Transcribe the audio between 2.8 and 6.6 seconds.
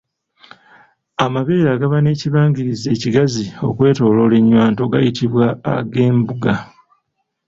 ekigazi okwetooloola ennywanto gayitibwa ag’embuga.